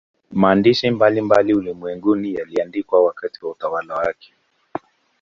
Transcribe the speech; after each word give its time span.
Maandishi 0.31 0.91
mbalimbali 0.91 1.53
ulimwenguni 1.53 2.33
yaliandikwa 2.33 3.05
wakati 3.05 3.45
wa 3.45 3.51
utawala 3.51 3.95
wake 3.95 4.33